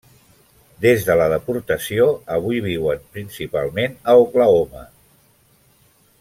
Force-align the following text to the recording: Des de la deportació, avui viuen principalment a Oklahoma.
Des 0.85 1.03
de 1.09 1.17
la 1.19 1.27
deportació, 1.33 2.07
avui 2.37 2.61
viuen 2.69 3.05
principalment 3.19 3.97
a 4.15 4.17
Oklahoma. 4.23 4.83